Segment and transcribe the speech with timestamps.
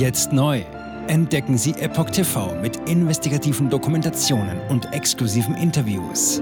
[0.00, 0.60] Jetzt neu.
[1.08, 6.40] Entdecken Sie Epoch TV mit investigativen Dokumentationen und exklusiven Interviews.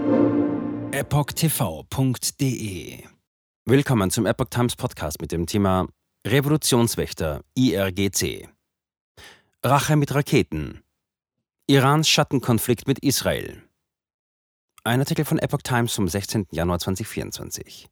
[0.92, 2.12] EpochTV.de
[3.64, 5.88] Willkommen zum Epoch Times Podcast mit dem Thema
[6.24, 8.48] Revolutionswächter IRGC.
[9.64, 10.84] Rache mit Raketen.
[11.66, 13.64] Irans Schattenkonflikt mit Israel.
[14.84, 16.46] Ein Artikel von Epoch Times vom 16.
[16.52, 17.88] Januar 2024.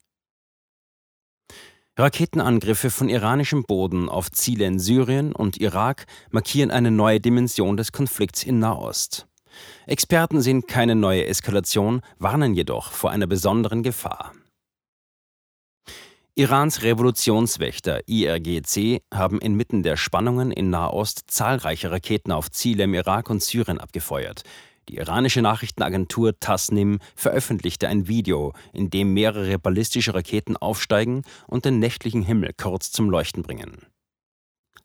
[1.98, 7.90] Raketenangriffe von iranischem Boden auf Ziele in Syrien und Irak markieren eine neue Dimension des
[7.90, 9.26] Konflikts in Nahost.
[9.86, 14.34] Experten sehen keine neue Eskalation, warnen jedoch vor einer besonderen Gefahr.
[16.34, 23.30] Irans Revolutionswächter IRGC haben inmitten der Spannungen in Nahost zahlreiche Raketen auf Ziele im Irak
[23.30, 24.42] und Syrien abgefeuert,
[24.88, 31.78] die iranische Nachrichtenagentur Tasnim veröffentlichte ein Video, in dem mehrere ballistische Raketen aufsteigen und den
[31.78, 33.86] nächtlichen Himmel kurz zum Leuchten bringen.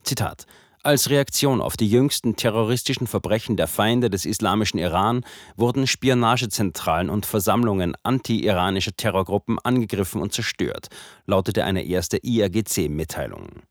[0.03, 0.45] Zitat
[0.83, 5.23] als Reaktion auf die jüngsten terroristischen Verbrechen der Feinde des islamischen Iran
[5.55, 10.87] wurden Spionagezentralen und Versammlungen anti-iranischer Terrorgruppen angegriffen und zerstört,
[11.27, 13.61] lautete eine erste IRGC-Mitteilung.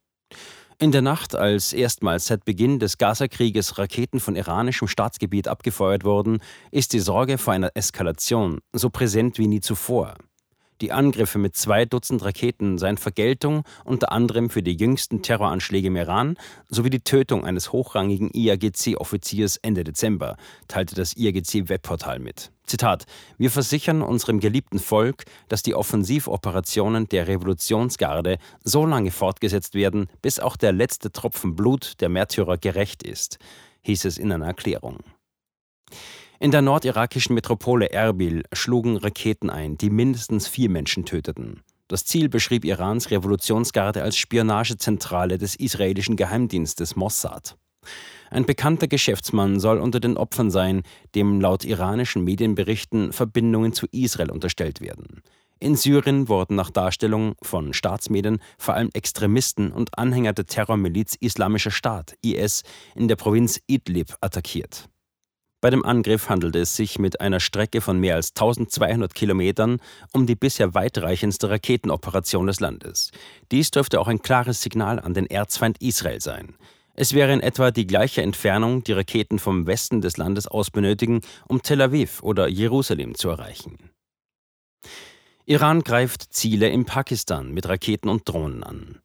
[0.83, 6.39] In der Nacht, als erstmals seit Beginn des Gaza-Krieges Raketen von iranischem Staatsgebiet abgefeuert wurden,
[6.71, 10.15] ist die Sorge vor einer Eskalation so präsent wie nie zuvor.
[10.81, 15.97] Die Angriffe mit zwei Dutzend Raketen seien Vergeltung unter anderem für die jüngsten Terroranschläge im
[15.97, 16.39] Iran
[16.71, 20.37] sowie die Tötung eines hochrangigen IAGC-Offiziers Ende Dezember,
[20.69, 22.51] teilte das IAGC-Webportal mit.
[22.65, 23.05] Zitat:
[23.37, 30.41] Wir versichern unserem geliebten Volk, dass die Offensivoperationen der Revolutionsgarde so lange fortgesetzt werden, bis
[30.41, 33.39] auch der letzte Tropfen Blut der Märtyrer gerecht ist,
[33.83, 35.01] hieß es in einer Erklärung.
[36.43, 41.61] In der nordirakischen Metropole Erbil schlugen Raketen ein, die mindestens vier Menschen töteten.
[41.87, 47.59] Das Ziel beschrieb Irans Revolutionsgarde als Spionagezentrale des israelischen Geheimdienstes Mossad.
[48.31, 50.83] Ein bekannter Geschäftsmann soll unter den Opfern sein,
[51.15, 55.21] dem laut iranischen Medienberichten Verbindungen zu Israel unterstellt werden.
[55.59, 61.71] In Syrien wurden nach Darstellung von Staatsmedien vor allem Extremisten und Anhänger der Terrormiliz Islamischer
[61.71, 62.63] Staat IS
[62.95, 64.89] in der Provinz Idlib attackiert.
[65.61, 69.79] Bei dem Angriff handelte es sich mit einer Strecke von mehr als 1200 Kilometern
[70.13, 73.11] um die bisher weitreichendste Raketenoperation des Landes.
[73.53, 76.55] Dies dürfte auch ein klares Signal an den Erzfeind Israel sein.
[76.95, 81.21] Es wäre in etwa die gleiche Entfernung, die Raketen vom Westen des Landes aus benötigen,
[81.47, 83.91] um Tel Aviv oder Jerusalem zu erreichen.
[85.45, 89.01] Iran greift Ziele in Pakistan mit Raketen und Drohnen an.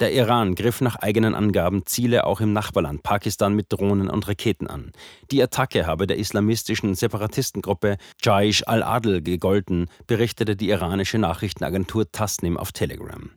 [0.00, 4.66] Der Iran griff nach eigenen Angaben Ziele auch im Nachbarland Pakistan mit Drohnen und Raketen
[4.66, 4.92] an.
[5.30, 12.72] Die Attacke habe der islamistischen Separatistengruppe Jaish al-Adl gegolten, berichtete die iranische Nachrichtenagentur Tasnim auf
[12.72, 13.30] Telegram.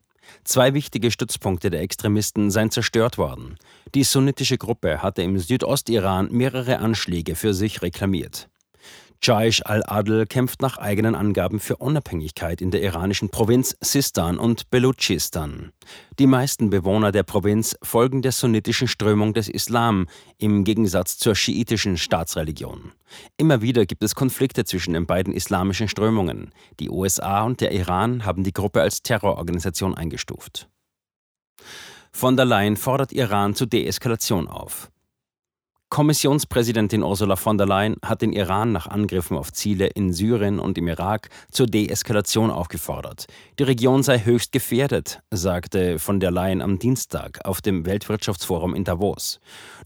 [0.46, 3.58] Zwei wichtige Stützpunkte der Extremisten seien zerstört worden.
[3.94, 8.48] Die sunnitische Gruppe hatte im Südostiran mehrere Anschläge für sich reklamiert.
[9.26, 15.72] Jaish al-Adl kämpft nach eigenen Angaben für Unabhängigkeit in der iranischen Provinz Sistan und Belutschistan.
[16.20, 20.08] Die meisten Bewohner der Provinz folgen der sunnitischen Strömung des Islam
[20.40, 22.92] im Gegensatz zur schiitischen Staatsreligion.
[23.38, 26.52] Immer wieder gibt es Konflikte zwischen den beiden islamischen Strömungen.
[26.82, 30.68] Die USA und der Iran haben die Gruppe als Terrororganisation eingestuft.
[32.12, 34.92] Von der Leyen fordert Iran zur Deeskalation auf.
[35.94, 40.76] Kommissionspräsidentin Ursula von der Leyen hat den Iran nach Angriffen auf Ziele in Syrien und
[40.80, 43.28] im Irak zur Deeskalation aufgefordert.
[43.60, 48.86] Die Region sei höchst gefährdet, sagte von der Leyen am Dienstag auf dem Weltwirtschaftsforum in
[48.86, 49.40] Davos.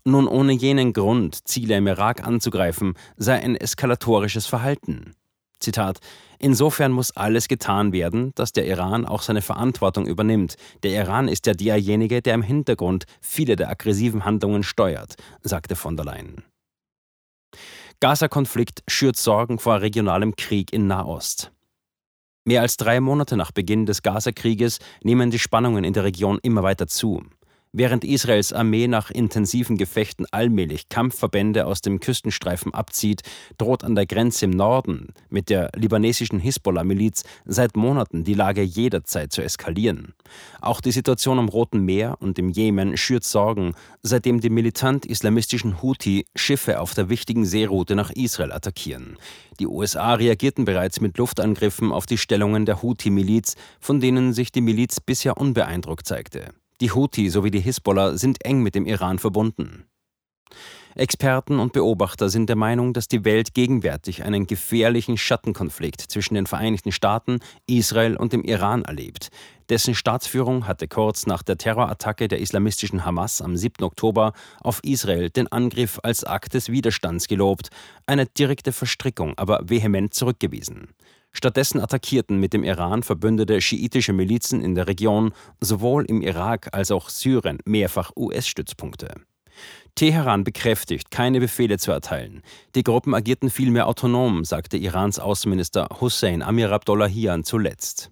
[0.05, 5.13] Nun ohne jenen Grund, Ziele im Irak anzugreifen, sei ein eskalatorisches Verhalten.
[5.59, 5.99] Zitat
[6.39, 10.55] Insofern muss alles getan werden, dass der Iran auch seine Verantwortung übernimmt.
[10.83, 15.97] Der Iran ist ja derjenige, der im Hintergrund viele der aggressiven Handlungen steuert, sagte von
[15.97, 16.43] der Leyen.
[17.99, 21.51] Gaza-Konflikt schürt Sorgen vor regionalem Krieg in Nahost.
[22.45, 26.61] Mehr als drei Monate nach Beginn des Gaza-Krieges nehmen die Spannungen in der Region immer
[26.61, 27.23] weiter zu.
[27.73, 33.23] Während Israels Armee nach intensiven Gefechten allmählich Kampfverbände aus dem Küstenstreifen abzieht,
[33.57, 39.33] droht an der Grenze im Norden mit der libanesischen Hisbollah-Miliz seit Monaten die Lage jederzeit
[39.33, 40.13] zu eskalieren.
[40.61, 46.25] Auch die Situation am Roten Meer und im Jemen schürt Sorgen, seitdem die militant-islamistischen Houthi
[46.35, 49.17] Schiffe auf der wichtigen Seeroute nach Israel attackieren.
[49.59, 54.61] Die USA reagierten bereits mit Luftangriffen auf die Stellungen der Houthi-Miliz, von denen sich die
[54.61, 56.53] Miliz bisher unbeeindruckt zeigte.
[56.79, 59.85] Die Houthi sowie die Hisbollah sind eng mit dem Iran verbunden.
[60.93, 66.47] Experten und Beobachter sind der Meinung, dass die Welt gegenwärtig einen gefährlichen Schattenkonflikt zwischen den
[66.47, 69.29] Vereinigten Staaten, Israel und dem Iran erlebt.
[69.69, 73.83] Dessen Staatsführung hatte kurz nach der Terrorattacke der islamistischen Hamas am 7.
[73.83, 77.69] Oktober auf Israel den Angriff als Akt des Widerstands gelobt,
[78.07, 80.89] eine direkte Verstrickung aber vehement zurückgewiesen.
[81.37, 86.89] Stattdessen attackierten mit dem Iran verbündete schiitische Milizen in der Region sowohl im Irak als
[86.89, 89.13] auch Syrien mehrfach US-Stützpunkte.
[89.93, 92.41] Teheran bekräftigt, keine Befehle zu erteilen.
[92.73, 98.09] Die Gruppen agierten vielmehr autonom, sagte Irans Außenminister Hussein Amir Abdollahian zuletzt.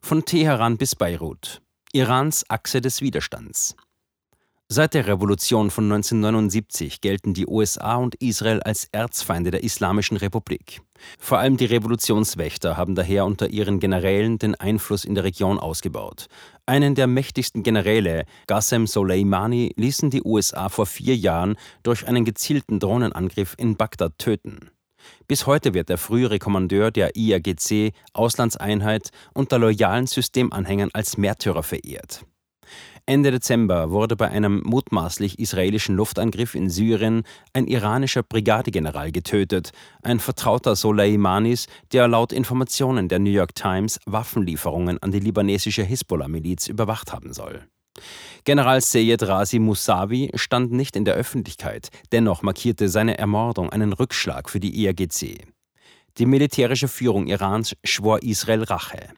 [0.00, 1.60] Von Teheran bis Beirut.
[1.92, 3.74] Irans Achse des Widerstands.
[4.74, 10.80] Seit der Revolution von 1979 gelten die USA und Israel als Erzfeinde der Islamischen Republik.
[11.18, 16.24] Vor allem die Revolutionswächter haben daher unter ihren Generälen den Einfluss in der Region ausgebaut.
[16.64, 22.80] Einen der mächtigsten Generäle, Qasem Soleimani, ließen die USA vor vier Jahren durch einen gezielten
[22.80, 24.70] Drohnenangriff in Bagdad töten.
[25.28, 32.24] Bis heute wird der frühere Kommandeur der IRGC Auslandseinheit unter loyalen Systemanhängern als Märtyrer verehrt.
[33.04, 39.72] Ende Dezember wurde bei einem mutmaßlich israelischen Luftangriff in Syrien ein iranischer Brigadegeneral getötet,
[40.02, 46.68] ein Vertrauter Soleimanis, der laut Informationen der New York Times Waffenlieferungen an die libanesische Hisbollah-Miliz
[46.68, 47.66] überwacht haben soll.
[48.44, 54.48] General Seyed Razi Mousavi stand nicht in der Öffentlichkeit, dennoch markierte seine Ermordung einen Rückschlag
[54.48, 55.44] für die IRGC.
[56.18, 59.08] Die militärische Führung Irans schwor Israel Rache.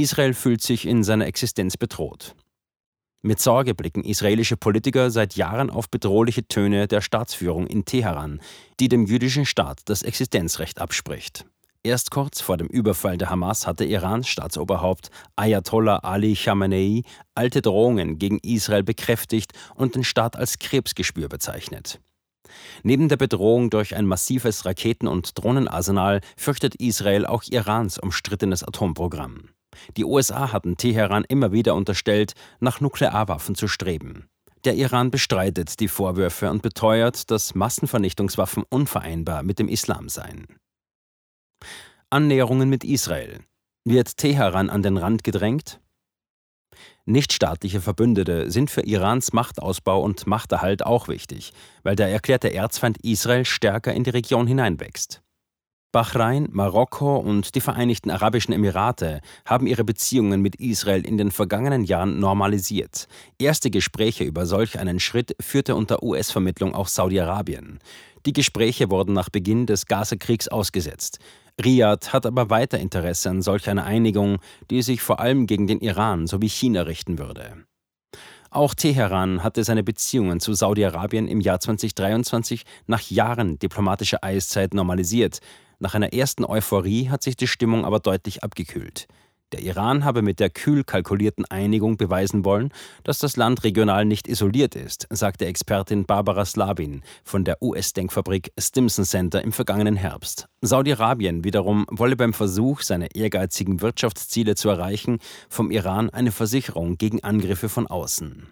[0.00, 2.34] Israel fühlt sich in seiner Existenz bedroht.
[3.22, 8.40] Mit Sorge blicken israelische Politiker seit Jahren auf bedrohliche Töne der Staatsführung in Teheran,
[8.80, 11.44] die dem jüdischen Staat das Existenzrecht abspricht.
[11.82, 17.02] Erst kurz vor dem Überfall der Hamas hatte Irans Staatsoberhaupt Ayatollah Ali Khamenei
[17.34, 22.00] alte Drohungen gegen Israel bekräftigt und den Staat als Krebsgespür bezeichnet.
[22.82, 29.50] Neben der Bedrohung durch ein massives Raketen- und Drohnenarsenal fürchtet Israel auch Irans umstrittenes Atomprogramm.
[29.96, 34.28] Die USA hatten Teheran immer wieder unterstellt, nach Nuklearwaffen zu streben.
[34.64, 40.46] Der Iran bestreitet die Vorwürfe und beteuert, dass Massenvernichtungswaffen unvereinbar mit dem Islam seien.
[42.10, 43.40] Annäherungen mit Israel.
[43.84, 45.80] Wird Teheran an den Rand gedrängt?
[47.06, 51.52] Nichtstaatliche Verbündete sind für Irans Machtausbau und Machterhalt auch wichtig,
[51.82, 55.22] weil der erklärte Erzfeind Israel stärker in die Region hineinwächst.
[55.92, 61.82] Bahrain, Marokko und die Vereinigten Arabischen Emirate haben ihre Beziehungen mit Israel in den vergangenen
[61.82, 63.08] Jahren normalisiert.
[63.38, 67.80] Erste Gespräche über solch einen Schritt führte unter US-Vermittlung auch Saudi-Arabien.
[68.24, 71.18] Die Gespräche wurden nach Beginn des Gaza-Kriegs ausgesetzt.
[71.60, 74.38] Riyadh hat aber weiter Interesse an solch einer Einigung,
[74.70, 77.64] die sich vor allem gegen den Iran sowie China richten würde.
[78.50, 85.40] Auch Teheran hatte seine Beziehungen zu Saudi-Arabien im Jahr 2023 nach Jahren diplomatischer Eiszeit normalisiert.
[85.82, 89.08] Nach einer ersten Euphorie hat sich die Stimmung aber deutlich abgekühlt.
[89.52, 92.70] Der Iran habe mit der kühl kalkulierten Einigung beweisen wollen,
[93.02, 99.04] dass das Land regional nicht isoliert ist, sagte Expertin Barbara Slavin von der US-Denkfabrik Stimson
[99.04, 100.46] Center im vergangenen Herbst.
[100.60, 105.18] Saudi-Arabien wiederum wolle beim Versuch, seine ehrgeizigen Wirtschaftsziele zu erreichen,
[105.48, 108.48] vom Iran eine Versicherung gegen Angriffe von außen.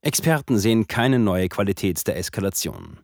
[0.00, 3.00] Experten sehen keine neue Qualität der Eskalation.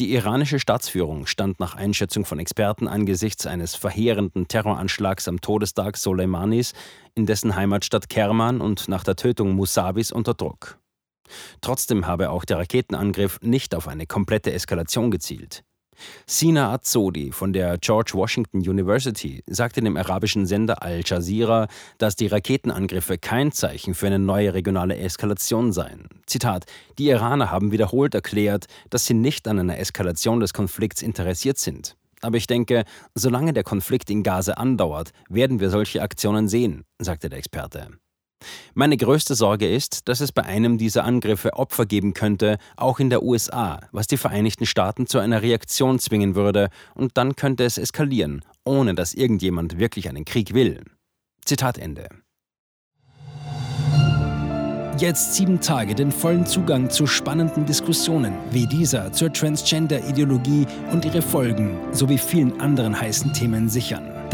[0.00, 6.72] Die iranische Staatsführung stand nach Einschätzung von Experten angesichts eines verheerenden Terroranschlags am Todestag Soleimanis
[7.14, 10.80] in dessen Heimatstadt Kerman und nach der Tötung Musabis unter Druck.
[11.60, 15.62] Trotzdem habe auch der Raketenangriff nicht auf eine komplette Eskalation gezielt.
[16.26, 22.26] Sina Azzodi von der George Washington University sagte dem arabischen Sender Al Jazeera, dass die
[22.26, 26.08] Raketenangriffe kein Zeichen für eine neue regionale Eskalation seien.
[26.26, 26.64] Zitat:
[26.98, 31.96] Die Iraner haben wiederholt erklärt, dass sie nicht an einer Eskalation des Konflikts interessiert sind.
[32.20, 32.84] Aber ich denke,
[33.14, 37.88] solange der Konflikt in Gaza andauert, werden wir solche Aktionen sehen, sagte der Experte.
[38.74, 43.10] Meine größte Sorge ist, dass es bei einem dieser Angriffe Opfer geben könnte, auch in
[43.10, 47.78] der USA, was die Vereinigten Staaten zu einer Reaktion zwingen würde, und dann könnte es
[47.78, 50.82] eskalieren, ohne dass irgendjemand wirklich einen Krieg will.
[51.44, 52.08] Zitat Ende.
[54.98, 61.20] Jetzt sieben Tage den vollen Zugang zu spannenden Diskussionen wie dieser zur Transgender-Ideologie und ihre
[61.20, 64.13] Folgen sowie vielen anderen heißen Themen sichern.